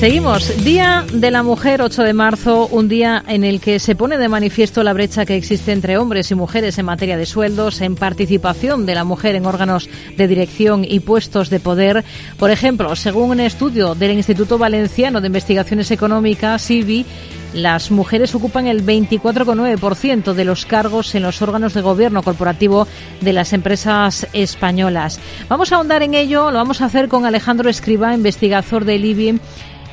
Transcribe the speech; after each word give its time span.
Seguimos. 0.00 0.64
Día 0.64 1.04
de 1.12 1.30
la 1.30 1.42
Mujer, 1.42 1.82
8 1.82 2.04
de 2.04 2.14
marzo, 2.14 2.66
un 2.68 2.88
día 2.88 3.22
en 3.28 3.44
el 3.44 3.60
que 3.60 3.78
se 3.78 3.94
pone 3.94 4.16
de 4.16 4.30
manifiesto 4.30 4.82
la 4.82 4.94
brecha 4.94 5.26
que 5.26 5.36
existe 5.36 5.72
entre 5.72 5.98
hombres 5.98 6.30
y 6.30 6.34
mujeres 6.34 6.78
en 6.78 6.86
materia 6.86 7.18
de 7.18 7.26
sueldos, 7.26 7.82
en 7.82 7.96
participación 7.96 8.86
de 8.86 8.94
la 8.94 9.04
mujer 9.04 9.34
en 9.34 9.44
órganos 9.44 9.90
de 10.16 10.26
dirección 10.26 10.86
y 10.88 11.00
puestos 11.00 11.50
de 11.50 11.60
poder. 11.60 12.02
Por 12.38 12.50
ejemplo, 12.50 12.96
según 12.96 13.28
un 13.28 13.40
estudio 13.40 13.94
del 13.94 14.12
Instituto 14.12 14.56
Valenciano 14.56 15.20
de 15.20 15.26
Investigaciones 15.26 15.90
Económicas, 15.90 16.70
IBI, 16.70 17.04
las 17.52 17.90
mujeres 17.90 18.34
ocupan 18.34 18.68
el 18.68 18.86
24,9% 18.86 20.32
de 20.32 20.44
los 20.46 20.64
cargos 20.64 21.14
en 21.14 21.24
los 21.24 21.42
órganos 21.42 21.74
de 21.74 21.82
gobierno 21.82 22.22
corporativo 22.22 22.86
de 23.20 23.34
las 23.34 23.52
empresas 23.52 24.26
españolas. 24.32 25.20
Vamos 25.48 25.72
a 25.72 25.76
ahondar 25.76 26.02
en 26.02 26.14
ello, 26.14 26.50
lo 26.50 26.56
vamos 26.56 26.80
a 26.80 26.86
hacer 26.86 27.08
con 27.08 27.26
Alejandro 27.26 27.68
Escriba, 27.68 28.14
investigador 28.14 28.86
del 28.86 29.04
IBI 29.04 29.40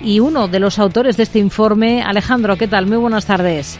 y 0.02 0.20
uno 0.20 0.48
de 0.48 0.59
los 0.59 0.79
autores 0.79 1.18
de 1.18 1.24
este 1.24 1.39
informe. 1.39 2.04
Alejandro, 2.04 2.57
¿qué 2.57 2.68
tal? 2.68 2.87
Muy 2.87 2.97
buenas 2.97 3.25
tardes. 3.25 3.79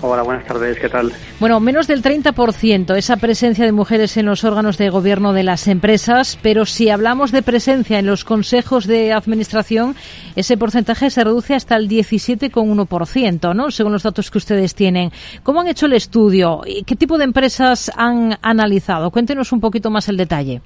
Hola, 0.00 0.22
buenas 0.22 0.46
tardes, 0.46 0.78
¿qué 0.78 0.88
tal? 0.88 1.12
Bueno, 1.40 1.58
menos 1.58 1.88
del 1.88 2.04
30% 2.04 2.96
esa 2.96 3.16
presencia 3.16 3.64
de 3.64 3.72
mujeres 3.72 4.16
en 4.16 4.26
los 4.26 4.44
órganos 4.44 4.78
de 4.78 4.90
gobierno 4.90 5.32
de 5.32 5.42
las 5.42 5.66
empresas, 5.66 6.38
pero 6.40 6.66
si 6.66 6.88
hablamos 6.88 7.32
de 7.32 7.42
presencia 7.42 7.98
en 7.98 8.06
los 8.06 8.24
consejos 8.24 8.86
de 8.86 9.12
administración, 9.12 9.96
ese 10.36 10.56
porcentaje 10.56 11.10
se 11.10 11.24
reduce 11.24 11.56
hasta 11.56 11.74
el 11.74 11.88
17,1%, 11.88 13.56
¿no? 13.56 13.72
Según 13.72 13.92
los 13.92 14.04
datos 14.04 14.30
que 14.30 14.38
ustedes 14.38 14.76
tienen. 14.76 15.10
¿Cómo 15.42 15.62
han 15.62 15.68
hecho 15.68 15.86
el 15.86 15.94
estudio? 15.94 16.60
¿Qué 16.86 16.94
tipo 16.94 17.18
de 17.18 17.24
empresas 17.24 17.90
han 17.96 18.38
analizado? 18.40 19.10
Cuéntenos 19.10 19.50
un 19.50 19.60
poquito 19.60 19.90
más 19.90 20.08
el 20.08 20.16
detalle. 20.16 20.62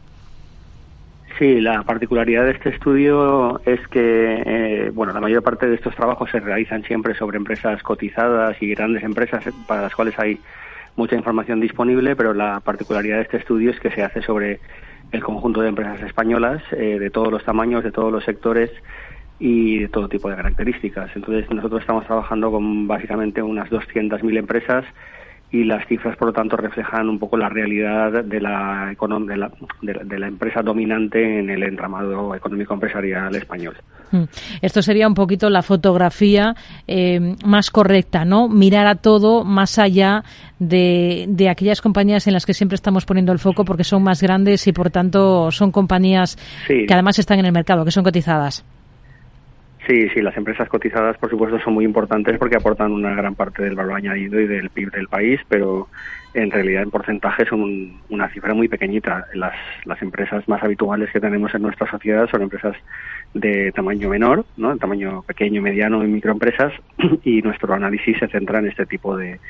Sí, 1.39 1.61
la 1.61 1.83
particularidad 1.83 2.45
de 2.45 2.53
este 2.53 2.69
estudio 2.69 3.61
es 3.65 3.81
que, 3.89 4.43
eh, 4.45 4.91
bueno, 4.93 5.13
la 5.13 5.21
mayor 5.21 5.43
parte 5.43 5.67
de 5.67 5.77
estos 5.77 5.95
trabajos 5.95 6.31
se 6.31 6.41
realizan 6.41 6.85
siempre 6.85 7.15
sobre 7.15 7.39
empresas 7.39 7.83
cotizadas 7.83 8.61
y 8.61 8.69
grandes 8.75 9.03
empresas 9.03 9.45
para 9.67 9.83
las 9.83 9.95
cuales 9.95 10.19
hay 10.19 10.39
mucha 10.95 11.17
información 11.17 11.61
disponible, 11.61 12.17
pero 12.17 12.34
la 12.34 12.61
particularidad 12.61 13.17
de 13.17 13.23
este 13.23 13.39
estudio 13.39 13.71
es 13.71 13.81
que 13.81 13.91
se 13.91 14.03
hace 14.03 14.21
sobre 14.21 14.61
el 15.11 15.23
conjunto 15.23 15.62
de 15.62 15.69
empresas 15.69 16.03
españolas 16.03 16.62
eh, 16.73 16.98
de 16.98 17.11
todos 17.11 17.31
los 17.31 17.45
tamaños, 17.45 17.83
de 17.83 17.93
todos 17.93 18.12
los 18.12 18.25
sectores 18.25 18.71
y 19.39 19.81
de 19.81 19.89
todo 19.89 20.09
tipo 20.09 20.28
de 20.28 20.37
características. 20.37 21.11
Entonces, 21.17 21.51
nosotros 21.51 21.81
estamos 21.81 22.05
trabajando 22.05 22.51
con 22.51 22.87
básicamente 22.87 23.43
unas 23.43 23.71
200.000 23.71 24.39
empresas 24.39 24.84
y 25.53 25.64
las 25.64 25.86
cifras, 25.86 26.17
por 26.17 26.28
lo 26.28 26.33
tanto, 26.33 26.56
reflejan 26.56 27.11
un 27.11 27.19
poco 27.19 27.36
la 27.36 27.50
realidad 27.50 28.25
de 28.25 28.41
la, 28.41 28.95
de 28.97 29.36
la, 29.36 29.50
de 29.83 30.19
la 30.19 30.27
empresa 30.27 30.62
dominante 30.62 31.41
en 31.41 31.50
el 31.50 31.62
entramado 31.62 32.34
económico 32.34 32.72
empresarial 32.72 33.34
español. 33.36 33.77
Mm. 34.12 34.22
Esto 34.62 34.81
sería 34.81 35.06
un 35.06 35.12
poquito 35.12 35.50
la 35.50 35.61
fotografía 35.61 36.55
eh, 36.89 37.36
más 37.44 37.70
correcta, 37.70 38.25
¿no? 38.25 38.48
Mirar 38.48 38.86
a 38.86 38.94
todo 38.94 39.44
más 39.44 39.78
allá 39.78 40.25
de, 40.59 41.27
de, 41.28 41.50
aquellas 41.50 41.83
compañías 41.83 42.27
en 42.27 42.33
las 42.33 42.47
que 42.47 42.55
siempre 42.55 42.77
estamos 42.77 43.05
poniendo 43.05 43.31
el 43.31 43.39
foco 43.39 43.66
porque 43.66 43.84
son 43.84 44.03
más 44.03 44.22
grandes 44.22 44.66
y, 44.66 44.72
por 44.72 44.91
tanto, 44.91 45.50
son 45.50 45.70
compañías 45.70 46.39
que 46.66 46.87
además 46.91 47.19
están 47.19 47.39
en 47.41 47.44
el 47.44 47.53
mercado, 47.53 47.84
que 47.84 47.91
son 47.91 48.05
cotizadas. 48.05 48.64
Sí, 49.86 50.08
sí, 50.11 50.22
las 50.22 50.36
empresas 50.36 50.69
cotizadas, 50.69 51.19
por 51.19 51.28
supuesto, 51.28 51.58
son 51.58 51.75
muy 51.75 51.84
importantes 51.84 52.38
porque 52.38 52.56
aportan 52.56 52.92
una 52.92 53.14
gran 53.14 53.34
parte 53.34 53.62
del 53.64 53.75
valor 53.75 53.97
añadido 53.97 54.41
y 54.41 54.47
del 54.47 54.70
PIB 54.70 54.92
del 54.92 55.08
país, 55.08 55.41
pero 55.48 55.88
en 56.34 56.52
realidad 56.52 56.84
en 56.84 56.91
porcentaje 56.91 57.44
son 57.47 58.00
una 58.08 58.28
cifra 58.28 58.55
muy 58.55 58.69
pequeñita. 58.69 59.27
Las, 59.34 59.55
las 59.84 60.00
empresas 60.00 60.47
más 60.48 60.62
habituales 60.62 61.10
que 61.10 61.20
tenemos 61.20 61.53
en 61.55 61.62
nuestra 61.62 61.91
sociedad 61.91 62.28
son 62.30 62.42
empresas 62.42 62.77
de 63.34 63.72
tamaño 63.72 64.08
menor, 64.08 64.44
¿no? 64.56 64.77
tamaño 64.77 65.22
pequeño, 65.22 65.60
mediano 65.60 66.05
y 66.05 66.06
microempresas, 66.06 66.72
y 67.25 67.42
nuestro 67.42 67.75
análisis 67.75 68.19
se 68.19 68.28
centra 68.28 68.60
en 68.60 68.69
este 68.69 68.86
tipo 68.86 69.16
de, 69.16 69.41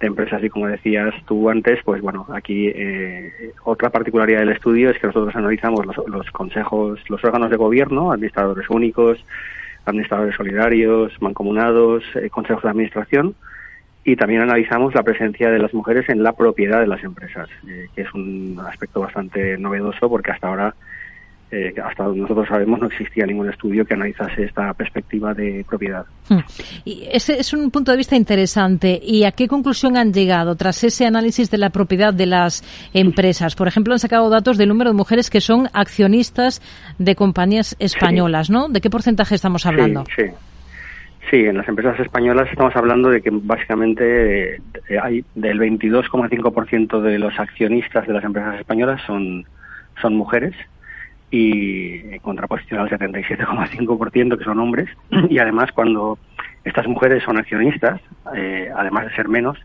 empresas 0.00 0.44
y 0.44 0.50
como 0.50 0.66
decías 0.66 1.14
tú 1.26 1.48
antes, 1.48 1.78
pues 1.82 2.02
bueno, 2.02 2.26
aquí 2.34 2.68
eh, 2.68 3.52
otra 3.64 3.88
particularidad 3.88 4.40
del 4.40 4.50
estudio 4.50 4.90
es 4.90 4.98
que 4.98 5.06
nosotros 5.06 5.34
analizamos 5.34 5.86
los, 5.86 5.96
los 6.06 6.30
consejos, 6.32 7.00
los 7.08 7.24
órganos 7.24 7.50
de 7.50 7.56
gobierno, 7.56 8.12
administradores 8.12 8.68
únicos, 8.68 9.24
administradores 9.86 10.34
solidarios, 10.34 11.12
mancomunados, 11.20 12.04
eh, 12.16 12.28
consejos 12.28 12.64
de 12.64 12.70
administración 12.70 13.34
y 14.04 14.16
también 14.16 14.42
analizamos 14.42 14.94
la 14.94 15.02
presencia 15.02 15.50
de 15.50 15.58
las 15.58 15.74
mujeres 15.74 16.08
en 16.08 16.22
la 16.22 16.32
propiedad 16.32 16.80
de 16.80 16.86
las 16.86 17.02
empresas, 17.02 17.48
eh, 17.66 17.88
que 17.94 18.02
es 18.02 18.14
un 18.14 18.60
aspecto 18.68 19.00
bastante 19.00 19.56
novedoso 19.58 20.08
porque 20.08 20.30
hasta 20.30 20.48
ahora 20.48 20.74
eh, 21.48 21.72
hasta 21.80 22.02
donde 22.02 22.22
nosotros 22.22 22.48
sabemos 22.48 22.80
no 22.80 22.88
existía 22.88 23.24
ningún 23.24 23.48
estudio 23.48 23.84
que 23.84 23.94
analizase 23.94 24.44
esta 24.44 24.74
perspectiva 24.74 25.32
de 25.32 25.64
propiedad. 25.68 26.04
Hmm. 26.28 26.40
Y 26.84 27.06
ese 27.12 27.38
es 27.38 27.52
un 27.52 27.70
punto 27.70 27.92
de 27.92 27.96
vista 27.96 28.16
interesante. 28.16 28.98
¿Y 29.00 29.22
a 29.22 29.30
qué 29.30 29.46
conclusión 29.46 29.96
han 29.96 30.12
llegado 30.12 30.56
tras 30.56 30.82
ese 30.82 31.06
análisis 31.06 31.48
de 31.48 31.58
la 31.58 31.70
propiedad 31.70 32.12
de 32.12 32.26
las 32.26 32.64
empresas? 32.92 33.54
Por 33.54 33.68
ejemplo, 33.68 33.92
han 33.92 34.00
sacado 34.00 34.28
datos 34.28 34.58
del 34.58 34.68
número 34.68 34.90
de 34.90 34.96
mujeres 34.96 35.30
que 35.30 35.40
son 35.40 35.68
accionistas 35.72 36.60
de 36.98 37.14
compañías 37.14 37.76
españolas, 37.78 38.50
¿no? 38.50 38.68
¿De 38.68 38.80
qué 38.80 38.90
porcentaje 38.90 39.36
estamos 39.36 39.66
hablando? 39.66 40.02
Sí, 40.16 40.24
sí. 41.30 41.36
en 41.36 41.58
las 41.58 41.68
empresas 41.68 42.00
españolas 42.00 42.48
estamos 42.50 42.74
hablando 42.74 43.08
de 43.08 43.22
que 43.22 43.30
básicamente 43.32 44.56
eh, 44.56 44.60
hay 45.00 45.24
del 45.36 45.60
22,5% 45.60 47.00
de 47.00 47.20
los 47.20 47.38
accionistas 47.38 48.04
de 48.04 48.12
las 48.12 48.24
empresas 48.24 48.58
españolas 48.58 49.00
son, 49.06 49.46
son 50.02 50.16
mujeres 50.16 50.56
y 51.36 52.14
en 52.14 52.18
contraposición 52.20 52.80
al 52.80 52.88
77,5% 52.88 54.38
que 54.38 54.44
son 54.44 54.58
hombres. 54.58 54.88
Y 55.30 55.38
además, 55.38 55.70
cuando 55.72 56.18
estas 56.64 56.86
mujeres 56.86 57.22
son 57.24 57.36
accionistas, 57.36 58.00
eh, 58.34 58.70
además 58.74 59.06
de 59.06 59.14
ser 59.14 59.28
menos, 59.28 59.58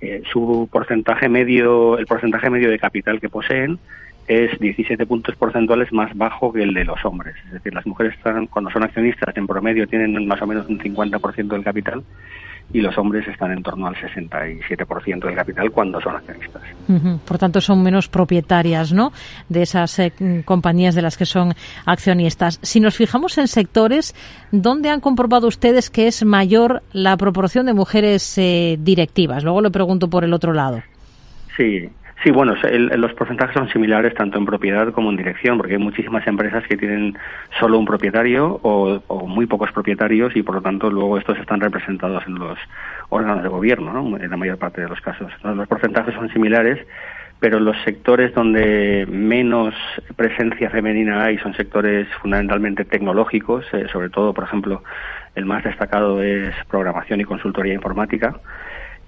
eh, 0.00 0.22
su 0.32 0.68
porcentaje 0.72 1.28
medio, 1.28 1.98
el 1.98 2.06
porcentaje 2.06 2.50
medio 2.50 2.70
de 2.70 2.78
capital 2.78 3.20
que 3.20 3.28
poseen 3.28 3.78
es 4.26 4.58
17 4.58 5.04
puntos 5.06 5.36
porcentuales 5.36 5.92
más 5.92 6.16
bajo 6.16 6.52
que 6.52 6.62
el 6.62 6.72
de 6.72 6.84
los 6.84 7.04
hombres. 7.04 7.34
Es 7.46 7.52
decir, 7.52 7.74
las 7.74 7.86
mujeres 7.86 8.14
están, 8.14 8.46
cuando 8.46 8.70
son 8.70 8.84
accionistas 8.84 9.36
en 9.36 9.46
promedio 9.46 9.86
tienen 9.86 10.26
más 10.26 10.40
o 10.40 10.46
menos 10.46 10.66
un 10.68 10.78
50% 10.78 11.48
del 11.48 11.64
capital 11.64 12.02
y 12.72 12.80
los 12.80 12.96
hombres 12.96 13.26
están 13.28 13.52
en 13.52 13.62
torno 13.62 13.86
al 13.86 13.94
67% 13.94 15.24
del 15.24 15.34
capital 15.34 15.70
cuando 15.70 16.00
son 16.00 16.16
accionistas. 16.16 16.62
Por 17.26 17.38
tanto, 17.38 17.60
son 17.60 17.82
menos 17.82 18.08
propietarias 18.08 18.92
¿no? 18.92 19.12
de 19.48 19.62
esas 19.62 19.98
eh, 19.98 20.12
compañías 20.44 20.94
de 20.94 21.02
las 21.02 21.16
que 21.16 21.26
son 21.26 21.54
accionistas. 21.84 22.58
Si 22.62 22.80
nos 22.80 22.96
fijamos 22.96 23.36
en 23.38 23.48
sectores, 23.48 24.14
¿dónde 24.50 24.90
han 24.90 25.00
comprobado 25.00 25.48
ustedes 25.48 25.90
que 25.90 26.06
es 26.06 26.24
mayor 26.24 26.82
la 26.92 27.16
proporción 27.16 27.66
de 27.66 27.74
mujeres 27.74 28.36
eh, 28.38 28.76
directivas? 28.80 29.44
Luego 29.44 29.60
le 29.60 29.70
pregunto 29.70 30.08
por 30.08 30.24
el 30.24 30.32
otro 30.32 30.52
lado. 30.52 30.82
Sí, 31.56 31.90
Sí, 32.22 32.30
bueno, 32.30 32.54
los 32.62 33.14
porcentajes 33.14 33.54
son 33.54 33.68
similares 33.70 34.14
tanto 34.14 34.38
en 34.38 34.46
propiedad 34.46 34.92
como 34.92 35.10
en 35.10 35.16
dirección, 35.16 35.56
porque 35.56 35.74
hay 35.74 35.80
muchísimas 35.80 36.24
empresas 36.28 36.62
que 36.68 36.76
tienen 36.76 37.18
solo 37.58 37.80
un 37.80 37.84
propietario 37.84 38.60
o, 38.62 39.26
muy 39.26 39.46
pocos 39.46 39.72
propietarios 39.72 40.36
y 40.36 40.42
por 40.42 40.54
lo 40.56 40.62
tanto 40.62 40.88
luego 40.88 41.18
estos 41.18 41.36
están 41.38 41.60
representados 41.60 42.24
en 42.28 42.36
los 42.36 42.56
órganos 43.08 43.42
de 43.42 43.48
gobierno, 43.48 43.92
¿no? 43.92 44.16
en 44.18 44.30
la 44.30 44.36
mayor 44.36 44.56
parte 44.58 44.82
de 44.82 44.88
los 44.88 45.00
casos. 45.00 45.32
los 45.42 45.66
porcentajes 45.66 46.14
son 46.14 46.28
similares, 46.32 46.86
pero 47.40 47.58
los 47.58 47.76
sectores 47.82 48.32
donde 48.34 49.04
menos 49.10 49.74
presencia 50.14 50.70
femenina 50.70 51.24
hay 51.24 51.38
son 51.38 51.54
sectores 51.54 52.06
fundamentalmente 52.20 52.84
tecnológicos, 52.84 53.66
eh, 53.72 53.86
sobre 53.92 54.10
todo, 54.10 54.32
por 54.32 54.44
ejemplo, 54.44 54.84
el 55.34 55.44
más 55.44 55.64
destacado 55.64 56.22
es 56.22 56.54
programación 56.70 57.20
y 57.20 57.24
consultoría 57.24 57.74
informática 57.74 58.38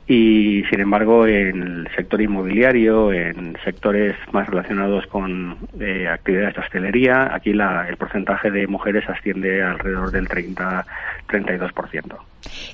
y 0.06 0.62
sin 0.70 0.80
embargo 0.80 1.26
en 1.26 1.62
el 1.62 1.88
sector 1.96 2.20
inmobiliario, 2.20 3.12
en 3.12 3.56
sectores 3.64 4.14
más 4.32 4.46
relacionados 4.48 5.06
con 5.06 5.56
eh, 5.80 6.06
actividades 6.08 6.54
de 6.56 6.60
hostelería, 6.60 7.34
aquí 7.34 7.54
la, 7.54 7.88
el 7.88 7.96
porcentaje 7.96 8.50
de 8.50 8.66
mujeres 8.66 9.08
asciende 9.08 9.62
alrededor 9.62 10.10
del 10.10 10.28
30-32%. 10.28 12.16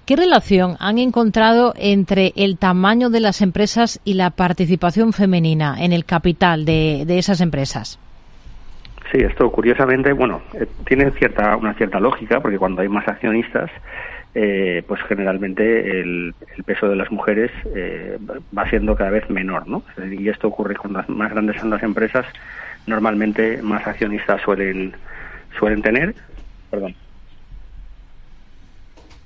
¿Qué 0.05 0.17
relación 0.17 0.77
han 0.81 0.99
encontrado 0.99 1.73
entre 1.77 2.33
el 2.35 2.59
tamaño 2.59 3.11
de 3.11 3.21
las 3.21 3.43
empresas 3.43 4.01
y 4.05 4.15
la 4.15 4.31
participación 4.31 5.13
femenina 5.13 5.77
en 5.79 5.93
el 5.93 6.05
capital 6.05 6.65
de, 6.65 7.05
de 7.07 7.19
esas 7.19 7.41
empresas? 7.41 8.01
Sí, 9.13 9.19
esto 9.19 9.51
curiosamente, 9.51 10.13
bueno, 10.13 10.41
eh, 10.55 10.67
tiene 10.85 11.11
cierta, 11.13 11.57
una 11.57 11.75
cierta 11.75 11.99
lógica, 11.99 12.41
porque 12.41 12.59
cuando 12.59 12.83
hay 12.83 12.89
más 12.89 13.07
accionistas, 13.09 13.71
eh, 14.35 14.85
pues 14.87 15.01
generalmente 15.09 16.01
el, 16.01 16.35
peso 16.65 16.89
de 16.89 16.97
las 16.97 17.11
mujeres 17.11 17.51
eh, 17.75 18.17
va 18.57 18.69
siendo 18.69 18.95
cada 18.95 19.11
vez 19.11 19.29
menor, 19.29 19.67
¿no? 19.67 19.83
Y 20.11 20.29
esto 20.29 20.49
ocurre 20.49 20.77
cuando 20.77 21.03
más 21.09 21.31
grandes 21.31 21.57
son 21.61 21.71
las 21.71 21.83
empresas, 21.83 22.27
normalmente 22.87 23.61
más 23.63 23.87
accionistas 23.87 24.41
suelen 24.43 24.93
suelen 25.59 25.83
tener, 25.83 26.15
perdón. 26.71 26.95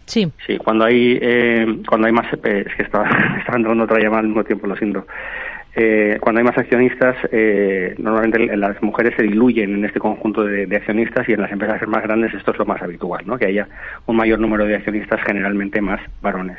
Sí. 0.06 0.30
Sí, 0.46 0.58
cuando 0.58 0.84
hay 0.84 1.18
eh, 1.20 1.82
cuando 1.88 2.06
hay 2.06 2.12
más 2.12 2.32
es 2.32 2.74
que 2.74 2.82
está, 2.82 3.02
está 3.38 3.56
entrando 3.56 3.84
otra 3.84 4.00
llamada 4.00 4.20
al 4.20 4.28
mismo 4.28 4.44
tiempo, 4.44 4.66
lo 4.66 4.76
siento. 4.76 5.06
Eh, 5.76 6.18
cuando 6.20 6.38
hay 6.38 6.44
más 6.44 6.56
accionistas, 6.56 7.16
eh, 7.32 7.94
normalmente 7.98 8.56
las 8.56 8.80
mujeres 8.80 9.14
se 9.16 9.24
diluyen 9.24 9.74
en 9.74 9.84
este 9.84 9.98
conjunto 9.98 10.44
de, 10.44 10.64
accionistas 10.76 11.28
y 11.28 11.32
en 11.32 11.40
las 11.40 11.50
empresas 11.50 11.86
más 11.88 12.02
grandes 12.04 12.32
esto 12.32 12.52
es 12.52 12.58
lo 12.58 12.64
más 12.64 12.80
habitual, 12.80 13.24
¿no? 13.26 13.36
que 13.36 13.46
haya 13.46 13.66
un 14.06 14.16
mayor 14.16 14.38
número 14.38 14.66
de 14.66 14.76
accionistas, 14.76 15.20
generalmente 15.26 15.80
más 15.80 16.00
varones. 16.22 16.58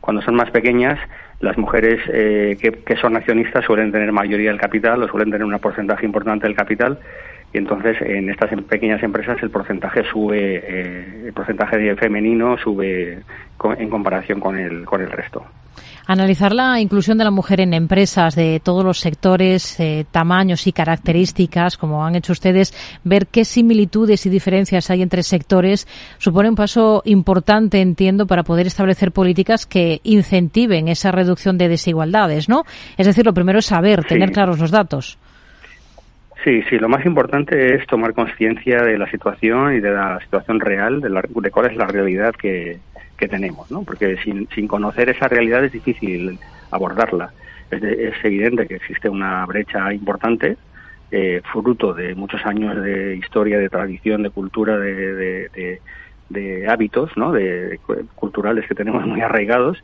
Cuando 0.00 0.20
son 0.22 0.34
más 0.34 0.50
pequeñas, 0.50 0.98
las 1.40 1.56
mujeres 1.56 2.00
eh, 2.12 2.56
que, 2.60 2.96
son 2.96 3.16
accionistas 3.16 3.64
suelen 3.64 3.92
tener 3.92 4.10
mayoría 4.10 4.50
del 4.50 4.60
capital 4.60 5.02
o 5.02 5.08
suelen 5.08 5.30
tener 5.30 5.44
un 5.44 5.56
porcentaje 5.60 6.04
importante 6.04 6.46
del 6.46 6.56
capital 6.56 6.98
y 7.52 7.58
entonces 7.58 7.96
en 8.00 8.30
estas 8.30 8.52
em, 8.52 8.62
pequeñas 8.62 9.02
empresas 9.02 9.36
el 9.42 9.50
porcentaje 9.50 10.04
sube, 10.04 11.26
el 11.26 11.32
porcentaje 11.32 11.78
de 11.78 11.96
femenino 11.96 12.56
sube 12.58 13.22
en 13.78 13.90
comparación 13.90 14.40
con 14.40 14.58
el, 14.58 14.84
con 14.84 15.00
el 15.00 15.10
resto. 15.10 15.44
Analizar 16.08 16.52
la 16.52 16.80
inclusión 16.80 17.18
de 17.18 17.24
la 17.24 17.32
mujer 17.32 17.60
en 17.60 17.74
empresas 17.74 18.36
de 18.36 18.60
todos 18.62 18.84
los 18.84 19.00
sectores, 19.00 19.80
eh, 19.80 20.06
tamaños 20.08 20.68
y 20.68 20.72
características, 20.72 21.76
como 21.76 22.06
han 22.06 22.14
hecho 22.14 22.32
ustedes, 22.32 22.72
ver 23.02 23.26
qué 23.26 23.44
similitudes 23.44 24.24
y 24.24 24.30
diferencias 24.30 24.88
hay 24.90 25.02
entre 25.02 25.24
sectores, 25.24 25.88
supone 26.18 26.48
un 26.48 26.54
paso 26.54 27.02
importante, 27.06 27.80
entiendo, 27.80 28.28
para 28.28 28.44
poder 28.44 28.68
establecer 28.68 29.10
políticas 29.10 29.66
que 29.66 30.00
incentiven 30.04 30.86
esa 30.86 31.10
reducción 31.10 31.58
de 31.58 31.68
desigualdades, 31.68 32.48
¿no? 32.48 32.62
Es 32.96 33.06
decir, 33.06 33.26
lo 33.26 33.34
primero 33.34 33.58
es 33.58 33.66
saber, 33.66 34.04
tener 34.04 34.30
claros 34.30 34.60
los 34.60 34.70
datos. 34.70 35.18
Sí, 36.46 36.62
sí, 36.70 36.78
lo 36.78 36.88
más 36.88 37.04
importante 37.04 37.74
es 37.74 37.84
tomar 37.88 38.14
conciencia 38.14 38.80
de 38.84 38.96
la 38.96 39.10
situación 39.10 39.74
y 39.74 39.80
de 39.80 39.90
la 39.90 40.20
situación 40.20 40.60
real, 40.60 41.00
de, 41.00 41.08
de 41.10 41.50
cuál 41.50 41.66
es 41.66 41.76
la 41.76 41.88
realidad 41.88 42.36
que, 42.36 42.78
que 43.18 43.26
tenemos, 43.26 43.68
¿no? 43.72 43.82
Porque 43.82 44.16
sin, 44.18 44.48
sin 44.54 44.68
conocer 44.68 45.08
esa 45.08 45.26
realidad 45.26 45.64
es 45.64 45.72
difícil 45.72 46.38
abordarla. 46.70 47.32
Es, 47.68 47.82
es 47.82 48.14
evidente 48.22 48.68
que 48.68 48.76
existe 48.76 49.08
una 49.08 49.44
brecha 49.44 49.92
importante, 49.92 50.56
eh, 51.10 51.42
fruto 51.50 51.92
de 51.92 52.14
muchos 52.14 52.46
años 52.46 52.80
de 52.80 53.16
historia, 53.16 53.58
de 53.58 53.68
tradición, 53.68 54.22
de 54.22 54.30
cultura, 54.30 54.78
de, 54.78 54.94
de, 55.50 55.80
de, 56.28 56.68
hábitos, 56.68 57.10
¿no? 57.16 57.32
De, 57.32 57.80
culturales 58.14 58.68
que 58.68 58.76
tenemos 58.76 59.04
muy 59.04 59.20
arraigados, 59.20 59.82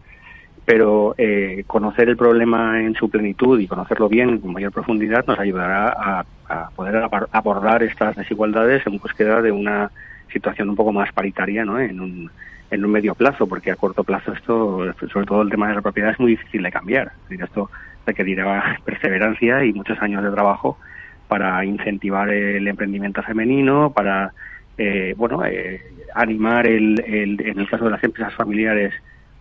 pero 0.65 1.15
eh, 1.19 1.65
conocer 1.67 2.09
el 2.09 2.17
problema 2.17 2.81
en 2.81 2.95
su 2.95 3.11
plenitud 3.11 3.59
y 3.59 3.67
conocerlo 3.67 4.09
bien 4.09 4.39
con 4.39 4.53
mayor 4.53 4.73
profundidad 4.73 5.27
nos 5.27 5.39
ayudará 5.39 5.89
a, 5.89 6.25
a 6.49 6.71
poder 6.71 7.09
abordar 7.33 7.83
estas 7.83 8.17
desigualdades 8.17 8.87
en 8.87 8.99
búsqueda 8.99 9.43
de 9.43 9.51
una 9.51 9.91
situación 10.33 10.71
un 10.71 10.77
poco 10.77 10.93
más 10.93 11.13
paritaria, 11.13 11.65
¿no? 11.65 11.81
En 11.81 12.01
un 12.01 12.31
en 12.73 12.87
un 12.87 12.91
medio 12.91 13.15
plazo, 13.15 13.47
porque 13.47 13.71
a 13.71 13.77
corto 13.77 14.03
plazo 14.03 14.33
esto, 14.33 14.95
sobre 15.13 15.27
todo 15.27 15.43
el 15.43 15.51
tema 15.51 15.69
de 15.69 15.75
la 15.75 15.83
propiedad, 15.83 16.11
es 16.11 16.19
muy 16.19 16.31
difícil 16.31 16.63
de 16.63 16.73
cambiar. 16.73 17.13
Esto 17.29 17.71
requerirá 18.07 18.81
perseverancia 18.85 19.63
y 19.65 19.75
muchos 19.75 20.01
años 20.01 20.25
de 20.25 20.31
trabajo 20.31 20.79
para 21.29 21.63
incentivar 21.67 22.31
el 22.31 22.67
emprendimiento 22.67 23.23
femenino, 23.23 23.93
para 23.93 24.33
eh, 24.79 25.15
bueno 25.19 25.45
eh, 25.45 25.83
animar 26.15 26.67
el, 26.67 26.99
en 27.07 27.59
el 27.59 27.69
caso 27.69 27.85
de 27.85 27.91
las 27.91 28.03
empresas 28.03 28.35
familiares, 28.35 28.95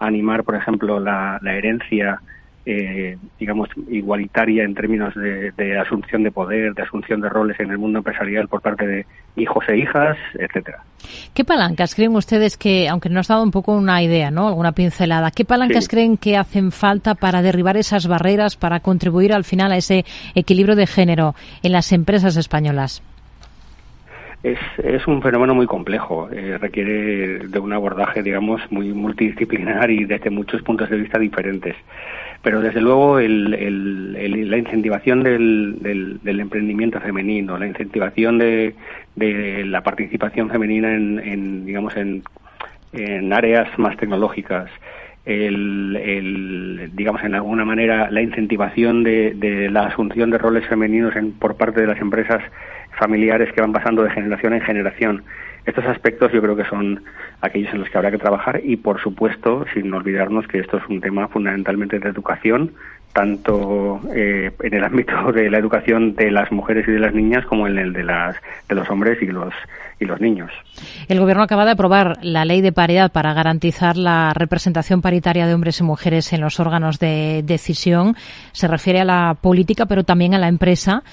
animar, 0.07 0.43
por 0.43 0.55
ejemplo, 0.55 0.99
la, 0.99 1.39
la 1.41 1.55
herencia 1.55 2.19
eh, 2.63 3.17
digamos, 3.39 3.69
igualitaria 3.89 4.63
en 4.63 4.75
términos 4.75 5.15
de, 5.15 5.79
asunción 5.79 6.21
de 6.21 6.31
poder, 6.31 6.75
de 6.75 6.83
asunción 6.83 7.19
de 7.19 7.27
roles 7.27 7.59
en 7.59 7.71
el 7.71 7.79
mundo 7.79 7.99
empresarial 7.99 8.47
por 8.47 8.61
parte 8.61 8.85
de 8.85 9.05
hijos 9.35 9.63
e 9.67 9.77
hijas, 9.77 10.15
etcétera. 10.35 10.83
¿Qué 11.33 11.43
palancas 11.43 11.95
creen 11.95 12.15
ustedes 12.15 12.57
que, 12.57 12.87
aunque 12.87 13.09
nos 13.09 13.31
ha 13.31 13.33
dado 13.33 13.45
un 13.45 13.51
poco 13.51 13.73
una 13.73 14.03
idea, 14.03 14.29
¿no? 14.29 14.47
Alguna 14.47 14.73
pincelada, 14.73 15.31
¿qué 15.31 15.43
palancas 15.43 15.87
creen 15.87 16.17
que 16.17 16.37
hacen 16.37 16.71
falta 16.71 17.15
para 17.15 17.41
derribar 17.41 17.77
esas 17.77 18.07
barreras, 18.07 18.57
para 18.57 18.79
contribuir 18.81 19.33
al 19.33 19.43
final 19.43 19.71
a 19.71 19.77
ese 19.77 20.05
equilibrio 20.35 20.75
de 20.75 20.85
género 20.85 21.33
en 21.63 21.71
las 21.71 21.91
empresas 21.91 22.37
españolas? 22.37 23.01
Es, 24.43 24.57
es 24.83 25.05
un 25.05 25.21
fenómeno 25.21 25.53
muy 25.53 25.67
complejo, 25.67 26.27
eh, 26.31 26.57
requiere 26.57 27.47
de 27.47 27.59
un 27.59 27.73
abordaje, 27.73 28.23
digamos, 28.23 28.59
muy 28.71 28.91
multidisciplinar 28.91 29.91
y 29.91 30.05
desde 30.05 30.31
muchos 30.31 30.63
puntos 30.63 30.89
de 30.89 30.97
vista 30.97 31.19
diferentes. 31.19 31.75
Pero 32.41 32.59
desde 32.59 32.81
luego 32.81 33.19
el, 33.19 33.53
el, 33.53 34.49
la 34.49 34.57
incentivación 34.57 35.21
del, 35.21 35.77
del, 36.23 36.39
emprendimiento 36.39 36.99
femenino, 36.99 37.55
la 37.59 37.67
incentivación 37.67 38.39
de, 38.39 38.73
de 39.15 39.63
la 39.65 39.81
participación 39.81 40.49
femenina 40.49 40.91
en, 40.91 41.19
en 41.19 41.65
digamos, 41.65 41.95
en, 41.95 42.23
en 42.93 43.31
áreas 43.31 43.67
más 43.77 43.95
tecnológicas, 43.97 44.71
el, 45.25 45.95
el, 45.95 46.91
digamos 46.93 47.23
en 47.23 47.35
alguna 47.35 47.63
manera 47.65 48.09
la 48.09 48.21
incentivación 48.21 49.03
de, 49.03 49.33
de 49.35 49.69
la 49.69 49.87
asunción 49.87 50.31
de 50.31 50.37
roles 50.37 50.67
femeninos 50.67 51.15
en, 51.15 51.31
por 51.33 51.55
parte 51.57 51.81
de 51.81 51.87
las 51.87 51.99
empresas 51.99 52.41
familiares 52.97 53.51
que 53.53 53.61
van 53.61 53.71
pasando 53.71 54.03
de 54.03 54.09
generación 54.11 54.53
en 54.53 54.61
generación. 54.61 55.23
Estos 55.65 55.85
aspectos 55.85 56.31
yo 56.31 56.41
creo 56.41 56.55
que 56.55 56.65
son 56.65 57.03
aquellos 57.41 57.71
en 57.71 57.79
los 57.79 57.89
que 57.89 57.97
habrá 57.97 58.09
que 58.09 58.17
trabajar 58.17 58.61
y, 58.63 58.77
por 58.77 58.99
supuesto, 58.99 59.65
sin 59.73 59.93
olvidarnos 59.93 60.47
que 60.47 60.57
esto 60.57 60.77
es 60.77 60.83
un 60.89 61.01
tema 61.01 61.27
fundamentalmente 61.27 61.99
de 61.99 62.09
educación, 62.09 62.71
tanto 63.13 63.99
eh, 64.13 64.51
en 64.61 64.73
el 64.73 64.83
ámbito 64.83 65.31
de 65.33 65.49
la 65.49 65.57
educación 65.57 66.15
de 66.15 66.31
las 66.31 66.51
mujeres 66.51 66.87
y 66.87 66.91
de 66.91 66.99
las 66.99 67.13
niñas 67.13 67.45
como 67.45 67.67
en 67.67 67.77
el 67.77 67.93
de, 67.93 68.03
las, 68.03 68.35
de 68.67 68.75
los 68.75 68.89
hombres 68.89 69.21
y 69.21 69.27
los, 69.27 69.53
y 69.99 70.05
los 70.05 70.19
niños. 70.19 70.51
El 71.07 71.19
Gobierno 71.19 71.43
acaba 71.43 71.65
de 71.65 71.71
aprobar 71.71 72.17
la 72.21 72.45
ley 72.45 72.61
de 72.61 72.71
paridad 72.71 73.11
para 73.11 73.33
garantizar 73.33 73.97
la 73.97 74.33
representación 74.33 75.01
paritaria 75.01 75.47
de 75.47 75.53
hombres 75.53 75.79
y 75.79 75.83
mujeres 75.83 76.33
en 76.33 76.41
los 76.41 76.59
órganos 76.59 76.99
de 76.99 77.43
decisión. 77.45 78.15
Se 78.51 78.67
refiere 78.67 79.01
a 79.01 79.05
la 79.05 79.35
política, 79.39 79.85
pero 79.85 80.03
también 80.03 80.33
a 80.33 80.39
la 80.39 80.47
empresa. 80.47 81.03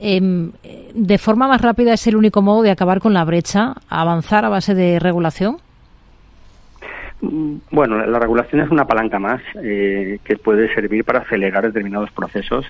Em, 0.00 0.52
de 0.94 1.18
forma 1.18 1.48
más 1.48 1.60
rápida 1.60 1.92
es 1.92 2.06
el 2.06 2.16
único 2.16 2.40
modo 2.40 2.62
de 2.62 2.70
acabar 2.70 3.00
con 3.00 3.14
la 3.14 3.24
brecha, 3.24 3.74
avanzar 3.88 4.44
a 4.44 4.48
base 4.48 4.74
de 4.74 4.98
regulación. 5.00 5.58
Mm, 7.20 7.56
bueno, 7.70 8.04
la 8.06 8.18
regulación 8.18 8.60
es 8.60 8.70
una 8.70 8.86
palanca 8.86 9.18
más 9.18 9.40
eh, 9.62 10.18
que 10.24 10.36
puede 10.36 10.72
servir 10.74 11.04
para 11.04 11.20
acelerar 11.20 11.64
determinados 11.64 12.10
procesos 12.12 12.66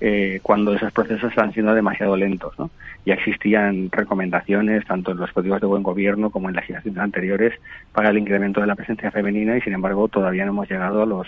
eh, 0.00 0.40
cuando 0.42 0.74
esos 0.74 0.92
procesos 0.92 1.30
están 1.30 1.52
siendo 1.52 1.74
demasiado 1.74 2.16
lentos. 2.16 2.58
¿no? 2.58 2.70
Ya 3.06 3.14
existían 3.14 3.90
recomendaciones, 3.90 4.84
tanto 4.84 5.12
en 5.12 5.18
los 5.18 5.32
códigos 5.32 5.60
de 5.60 5.66
buen 5.66 5.82
gobierno 5.82 6.30
como 6.30 6.48
en 6.48 6.56
las 6.56 6.64
legislaciones 6.64 7.00
anteriores, 7.00 7.54
para 7.92 8.10
el 8.10 8.18
incremento 8.18 8.60
de 8.60 8.66
la 8.66 8.74
presencia 8.74 9.10
femenina 9.10 9.56
y, 9.56 9.62
sin 9.62 9.72
embargo, 9.72 10.08
todavía 10.08 10.44
no 10.44 10.52
hemos 10.52 10.68
llegado 10.68 11.02
a 11.02 11.06
los 11.06 11.26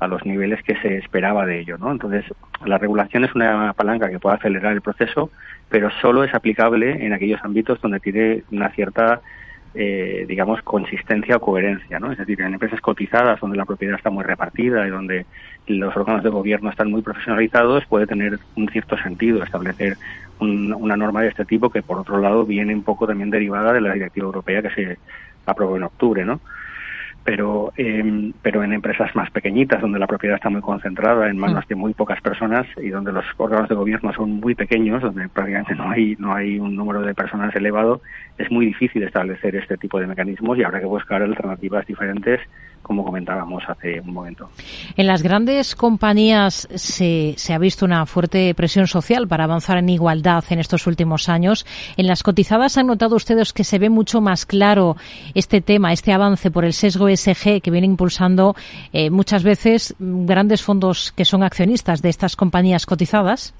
a 0.00 0.06
los 0.06 0.24
niveles 0.26 0.62
que 0.62 0.76
se 0.76 0.98
esperaba 0.98 1.46
de 1.46 1.60
ello, 1.60 1.78
¿no? 1.78 1.90
Entonces, 1.90 2.24
la 2.64 2.78
regulación 2.78 3.24
es 3.24 3.34
una 3.34 3.72
palanca 3.74 4.10
que 4.10 4.18
puede 4.18 4.36
acelerar 4.36 4.72
el 4.72 4.82
proceso, 4.82 5.30
pero 5.68 5.90
solo 6.02 6.24
es 6.24 6.34
aplicable 6.34 7.04
en 7.06 7.12
aquellos 7.12 7.40
ámbitos 7.44 7.80
donde 7.80 8.00
tiene 8.00 8.42
una 8.50 8.70
cierta, 8.70 9.20
eh, 9.74 10.24
digamos, 10.28 10.62
consistencia 10.62 11.36
o 11.36 11.40
coherencia, 11.40 11.98
¿no? 11.98 12.12
Es 12.12 12.18
decir, 12.18 12.40
en 12.40 12.54
empresas 12.54 12.80
cotizadas 12.80 13.40
donde 13.40 13.56
la 13.56 13.64
propiedad 13.64 13.96
está 13.96 14.08
muy 14.08 14.22
repartida 14.22 14.86
y 14.86 14.90
donde 14.90 15.26
los 15.66 15.96
órganos 15.96 16.22
de 16.22 16.30
gobierno 16.30 16.70
están 16.70 16.90
muy 16.90 17.02
profesionalizados, 17.02 17.84
puede 17.86 18.06
tener 18.06 18.38
un 18.56 18.68
cierto 18.68 18.96
sentido 18.98 19.42
establecer 19.42 19.96
una 20.38 20.96
norma 20.96 21.22
de 21.22 21.28
este 21.28 21.44
tipo 21.44 21.70
que, 21.70 21.82
por 21.82 21.98
otro 21.98 22.20
lado, 22.20 22.44
viene 22.44 22.74
un 22.74 22.82
poco 22.82 23.06
también 23.06 23.30
derivada 23.30 23.72
de 23.72 23.80
la 23.80 23.94
directiva 23.94 24.26
europea 24.26 24.62
que 24.62 24.70
se 24.70 24.98
aprobó 25.46 25.76
en 25.76 25.84
octubre, 25.84 26.24
¿no? 26.24 26.40
Pero, 27.24 27.72
eh, 27.76 28.32
pero 28.42 28.62
en 28.62 28.72
empresas 28.74 29.14
más 29.16 29.30
pequeñitas, 29.30 29.80
donde 29.80 29.98
la 29.98 30.06
propiedad 30.06 30.36
está 30.36 30.50
muy 30.50 30.60
concentrada 30.60 31.28
en 31.28 31.38
manos 31.38 31.64
mm. 31.64 31.68
de 31.68 31.74
muy 31.74 31.94
pocas 31.94 32.20
personas 32.20 32.66
y 32.76 32.90
donde 32.90 33.12
los 33.12 33.24
órganos 33.38 33.68
de 33.68 33.74
gobierno 33.74 34.12
son 34.12 34.32
muy 34.32 34.54
pequeños, 34.54 35.02
donde 35.02 35.28
prácticamente 35.28 35.74
no 35.74 35.90
hay, 35.90 36.16
no 36.18 36.34
hay 36.34 36.58
un 36.58 36.76
número 36.76 37.00
de 37.00 37.14
personas 37.14 37.54
elevado, 37.56 38.02
es 38.36 38.50
muy 38.50 38.66
difícil 38.66 39.02
establecer 39.02 39.56
este 39.56 39.78
tipo 39.78 39.98
de 39.98 40.06
mecanismos 40.06 40.58
y 40.58 40.64
habrá 40.64 40.80
que 40.80 40.86
buscar 40.86 41.22
alternativas 41.22 41.86
diferentes 41.86 42.40
como 42.84 43.04
comentábamos 43.04 43.64
hace 43.66 43.98
un 44.00 44.12
momento. 44.12 44.50
En 44.96 45.08
las 45.08 45.22
grandes 45.22 45.74
compañías 45.74 46.68
se, 46.74 47.34
se, 47.36 47.52
ha 47.52 47.58
visto 47.58 47.84
una 47.84 48.06
fuerte 48.06 48.54
presión 48.54 48.86
social 48.86 49.26
para 49.26 49.44
avanzar 49.44 49.78
en 49.78 49.88
igualdad 49.88 50.44
en 50.50 50.60
estos 50.60 50.86
últimos 50.86 51.28
años. 51.28 51.66
En 51.96 52.06
las 52.06 52.22
cotizadas 52.22 52.78
han 52.78 52.86
notado 52.86 53.16
ustedes 53.16 53.52
que 53.52 53.64
se 53.64 53.78
ve 53.80 53.88
mucho 53.88 54.20
más 54.20 54.46
claro 54.46 54.96
este 55.34 55.60
tema, 55.60 55.92
este 55.92 56.12
avance 56.12 56.50
por 56.50 56.64
el 56.64 56.74
sesgo 56.74 57.08
SG 57.16 57.60
que 57.62 57.70
viene 57.70 57.86
impulsando 57.86 58.54
eh, 58.92 59.10
muchas 59.10 59.42
veces 59.42 59.94
grandes 59.98 60.62
fondos 60.62 61.12
que 61.16 61.24
son 61.24 61.42
accionistas 61.42 62.02
de 62.02 62.08
estas 62.08 62.36
compañías 62.36 62.86
cotizadas. 62.86 63.54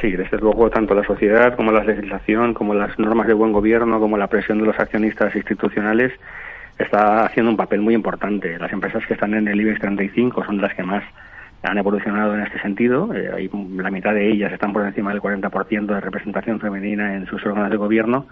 Sí, 0.00 0.12
desde 0.12 0.38
luego 0.38 0.70
tanto 0.70 0.94
la 0.94 1.04
sociedad 1.04 1.56
como 1.56 1.72
la 1.72 1.82
legislación, 1.82 2.54
como 2.54 2.74
las 2.74 2.98
normas 2.98 3.26
de 3.26 3.34
buen 3.34 3.52
gobierno, 3.52 3.98
como 3.98 4.16
la 4.16 4.28
presión 4.28 4.58
de 4.58 4.66
los 4.66 4.78
accionistas 4.78 5.34
institucionales 5.34 6.12
está 6.78 7.26
haciendo 7.26 7.50
un 7.50 7.56
papel 7.56 7.80
muy 7.80 7.94
importante. 7.94 8.58
Las 8.58 8.72
empresas 8.72 9.04
que 9.06 9.14
están 9.14 9.34
en 9.34 9.48
el 9.48 9.60
IBEX 9.60 9.80
35 9.80 10.44
son 10.44 10.60
las 10.60 10.74
que 10.74 10.82
más 10.82 11.02
han 11.62 11.78
evolucionado 11.78 12.34
en 12.34 12.42
este 12.42 12.60
sentido. 12.60 13.12
Eh, 13.14 13.30
hay, 13.34 13.50
la 13.76 13.90
mitad 13.90 14.14
de 14.14 14.30
ellas 14.30 14.52
están 14.52 14.72
por 14.72 14.86
encima 14.86 15.10
del 15.10 15.20
40% 15.20 15.86
de 15.86 16.00
representación 16.00 16.60
femenina 16.60 17.14
en 17.14 17.26
sus 17.26 17.44
órganos 17.44 17.70
de 17.70 17.76
gobierno 17.76 18.26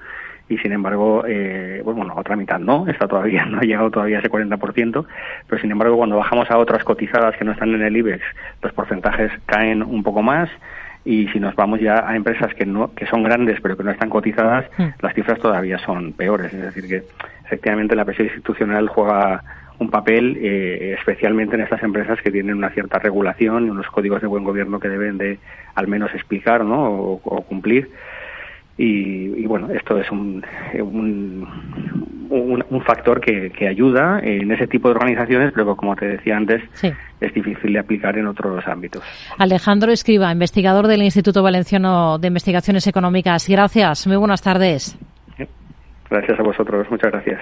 y 0.49 0.57
sin 0.59 0.73
embargo, 0.73 1.25
eh, 1.27 1.81
pues 1.85 1.97
bueno, 1.97 2.15
otra 2.17 2.37
mitad 2.37 2.59
no, 2.59 2.87
está 2.89 3.07
todavía, 3.07 3.45
no 3.51 3.59
ha 3.59 3.63
llegado 3.63 3.91
todavía 3.91 4.17
a 4.19 4.21
ese 4.21 4.31
40%, 4.31 5.07
pero 5.47 5.61
sin 5.61 5.71
embargo 5.71 5.97
cuando 5.97 6.17
bajamos 6.17 6.51
a 6.51 6.59
otras 6.59 6.85
cotizadas 6.85 7.37
que 7.37 7.45
no 7.45 7.53
están 7.53 7.75
en 7.75 7.83
el 7.83 7.97
IBEX, 7.97 8.25
los 8.63 8.73
porcentajes 8.73 9.31
caen 9.47 9.83
un 9.83 10.03
poco 10.03 10.23
más 10.23 10.49
y 11.05 11.29
si 11.29 11.39
nos 11.39 11.55
vamos 11.55 11.81
ya 11.81 12.09
a 12.09 12.17
empresas 12.17 12.53
que 12.55 12.67
no 12.67 12.93
que 12.95 13.07
son 13.07 13.23
grandes 13.23 13.61
pero 13.61 13.77
que 13.77 13.85
no 13.85 13.91
están 13.91 14.11
cotizadas, 14.11 14.67
hmm. 14.79 14.89
las 15.01 15.15
cifras 15.15 15.39
todavía 15.39 15.79
son 15.79 16.13
peores, 16.13 16.53
es 16.53 16.63
decir 16.63 16.89
que 16.89 17.03
efectivamente 17.45 17.95
la 17.95 18.05
presión 18.05 18.29
institucional 18.29 18.89
juega 18.89 19.43
un 19.79 19.91
papel 19.91 20.37
eh, 20.41 20.97
especialmente 20.99 21.55
en 21.55 21.63
estas 21.63 21.83
empresas 21.83 22.21
que 22.21 22.31
tienen 22.31 22.57
una 22.57 22.71
cierta 22.71 22.99
regulación 22.99 23.67
y 23.67 23.71
unos 23.71 23.87
códigos 23.87 24.21
de 24.21 24.27
buen 24.27 24.45
gobierno 24.45 24.81
que 24.81 24.89
deben 24.89 25.19
de 25.19 25.39
al 25.75 25.87
menos 25.87 26.13
explicar 26.15 26.65
¿no? 26.65 26.85
o, 26.85 27.43
cumplir. 27.43 27.91
Y, 28.77 29.45
bueno 29.47 29.71
esto 29.71 29.99
es 29.99 30.09
un, 30.11 30.45
un, 30.79 31.49
un, 32.31 32.83
factor 32.83 33.21
que, 33.21 33.51
que, 33.51 33.67
ayuda 33.67 34.21
en 34.23 34.53
ese 34.53 34.69
tipo 34.69 34.89
de 34.89 34.95
organizaciones 34.95 35.53
pero 35.53 35.75
como 35.75 35.97
te 35.97 36.07
decía 36.07 36.37
antes 36.37 36.63
es 37.21 37.35
difícil 37.35 37.73
de 37.73 37.79
aplicar 37.81 38.17
en 38.17 38.27
otros 38.27 38.65
ámbitos. 38.69 39.03
Alejandro 39.37 39.91
Escriba 39.91 40.31
investigador 40.31 40.87
del 40.87 41.03
Instituto 41.03 41.43
Valenciano 41.43 42.19
de 42.19 42.29
Investigaciones 42.29 42.87
Económicas. 42.87 43.49
Gracias. 43.49 44.07
Muy 44.07 44.17
buenas 44.17 44.43
tardes. 44.43 44.97
Gracias 46.09 46.39
a 46.39 46.43
vosotros. 46.43 46.89
Muchas 46.89 47.11
gracias 47.11 47.41